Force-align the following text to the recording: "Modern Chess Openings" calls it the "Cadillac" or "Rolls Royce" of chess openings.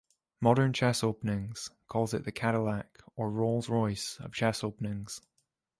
"Modern 0.39 0.73
Chess 0.73 1.03
Openings" 1.03 1.69
calls 1.87 2.15
it 2.15 2.25
the 2.25 2.31
"Cadillac" 2.31 3.03
or 3.15 3.29
"Rolls 3.29 3.69
Royce" 3.69 4.17
of 4.19 4.33
chess 4.33 4.63
openings. 4.63 5.21